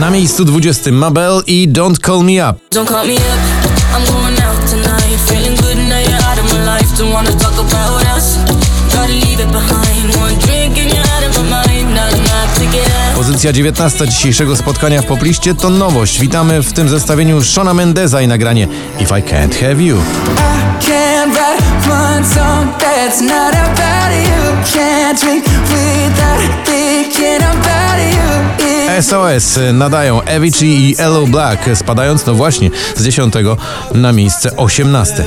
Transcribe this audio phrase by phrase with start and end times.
[0.00, 2.56] Na miejscu 20 Mabel i Don't Call Me Up.
[2.70, 3.20] Don't call me up.
[3.96, 5.18] I'm going out tonight.
[5.26, 6.96] Feeling good now you're out of my life.
[6.98, 8.38] Don't wanna talk about us.
[8.92, 10.16] Gotta leave it behind.
[10.16, 11.94] One drink and you're out of my mind.
[11.94, 13.16] Not enough to get out.
[13.16, 16.20] Pozycja 19 dzisiejszego spotkania w popliście to nowość.
[16.20, 18.68] Witamy w tym zestawieniu Shona Mendeza i nagranie
[19.00, 19.96] If I Can't Have You.
[20.80, 23.57] Can't write one song that's not
[29.02, 33.34] SOS nadają Avicii i Hello Black, spadając no właśnie z 10
[33.94, 35.24] na miejsce 18.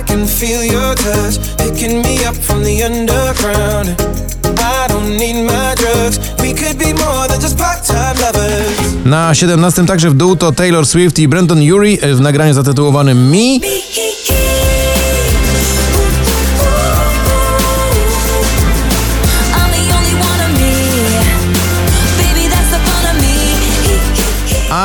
[0.00, 4.02] I can feel your touch picking me up from the underground.
[4.58, 6.18] I don't need my drugs.
[6.38, 9.04] We could be more than just part-time lovers.
[9.04, 13.36] Na 17 także w dół to Taylor Swift i Brandon Urie w nagraniu zatytułowanym Me.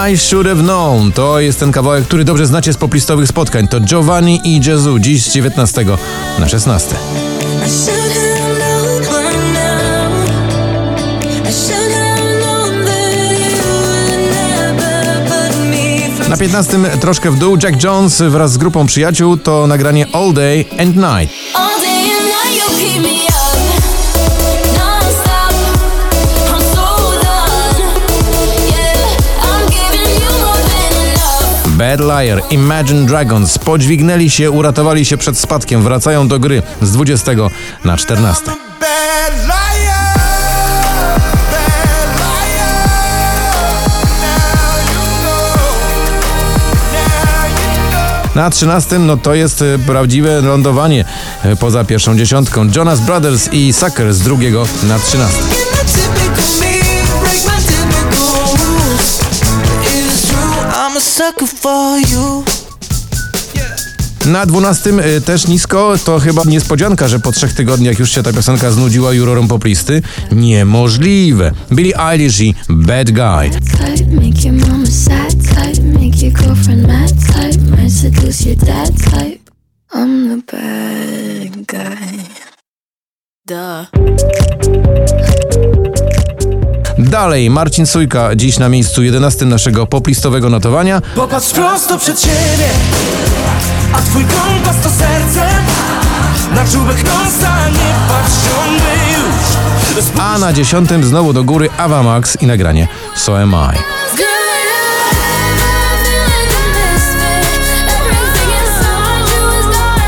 [0.09, 1.11] I Should Have Known.
[1.11, 3.67] To jest ten kawałek, który dobrze znacie z poplistowych spotkań.
[3.67, 5.85] To Giovanni i Jezu, dziś z 19
[6.39, 6.95] na 16.
[6.95, 10.29] I should have known by now.
[11.49, 13.52] I should have known that you
[13.83, 16.29] would never put me first.
[16.29, 20.66] Na 15 troszkę w dół Jack Jones wraz z grupą przyjaciół to nagranie All Day
[20.79, 21.33] and Night.
[31.92, 37.31] Bad Liar, Imagine Dragons podźwignęli się, uratowali się przed spadkiem, wracają do gry z 20
[37.86, 38.45] na 14.
[38.45, 38.58] Bad
[39.44, 40.17] liar.
[41.52, 42.84] Bad liar.
[44.22, 45.75] Now you know.
[46.94, 48.36] Now you know.
[48.36, 51.06] Na 13 no to jest e, prawdziwe lądowanie
[51.44, 52.67] e, poza pierwszą dziesiątką.
[52.75, 55.60] Jonas Brothers i Sucker z drugiego na 13.
[64.25, 68.33] Na 12 e, też nisko, to chyba niespodzianka, że po trzech tygodniach już się ta
[68.33, 70.01] piosenka znudziła jurorom poplisty.
[70.31, 71.51] Niemożliwe.
[71.71, 73.51] Billie Eilish i Bad Guy.
[83.51, 83.91] type,
[87.11, 91.01] Dalej Marcin Sujka, dziś na miejscu 11 naszego poplistowego notowania.
[91.16, 92.69] Popatrz prosto przed siebie,
[93.94, 95.50] a twój kompas to serce.
[96.55, 98.35] Na czubek nosa nie patrz.
[100.19, 103.77] A na 10 znowu do góry Ava Max i nagranie So Am I.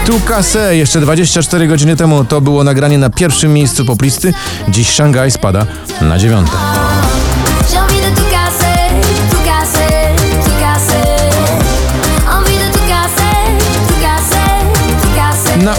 [0.06, 4.34] Tu Kase, jeszcze 24 godziny temu to było nagranie na pierwszym miejscu poplisty.
[4.70, 5.66] Dziś Szangaj spada
[6.02, 6.73] na dziewiąte.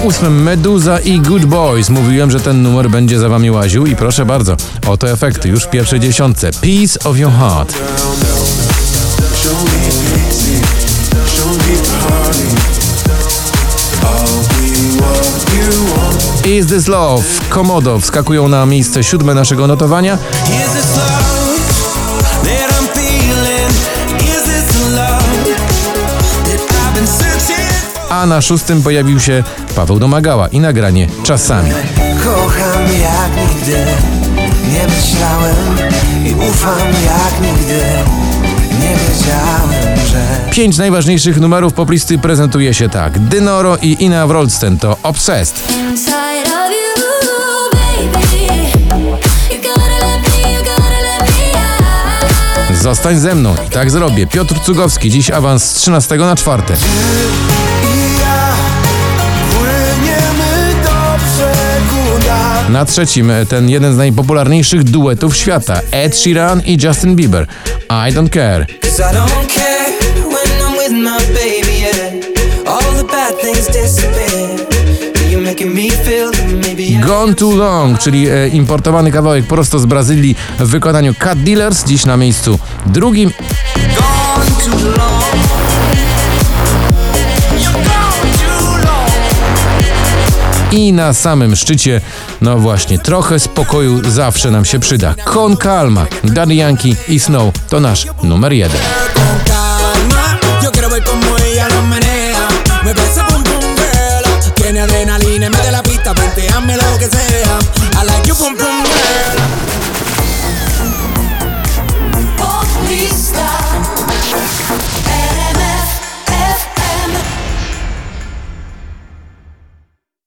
[0.05, 1.91] Ósmym Meduza i Good Boys.
[1.91, 4.57] Mówiłem, że ten numer będzie za wami łaził i proszę bardzo,
[4.87, 6.51] oto efekty już w pierwszej dziesiątce.
[6.53, 7.75] Peace of your heart.
[16.47, 17.25] Is This Love?
[17.49, 20.19] Komodo wskakują na miejsce siódme naszego notowania,
[28.25, 29.43] a na szóstym pojawił się
[29.77, 31.71] Paweł Domagała i nagranie Czasami.
[32.25, 33.77] Kocham jak nigdy,
[34.73, 35.57] nie myślałem
[36.27, 37.81] i ufam jak nigdy.
[38.81, 43.19] Nie wiedziałem, że Pięć najważniejszych numerów poplisty prezentuje się tak.
[43.19, 45.73] Dynoro i Ina Wroldsten to Obsessed.
[52.81, 54.27] Zostań ze mną i tak zrobię.
[54.27, 56.63] Piotr Cugowski, dziś awans z 13 na 4.
[62.69, 67.47] na trzecim ten jeden z najpopularniejszych duetów świata Ed Sheeran i Justin Bieber.
[67.91, 68.67] I don't care.
[77.07, 82.07] Gone Too Long, czyli e, importowany kawałek prosto z Brazylii w wykonaniu Cat Dealers, dziś
[82.07, 83.31] na miejscu drugim.
[90.75, 92.01] I na samym szczycie,
[92.41, 95.15] no właśnie, trochę spokoju zawsze nam się przyda.
[95.25, 98.81] Con Calma, Daddy Yankee i Snow to nasz numer jeden.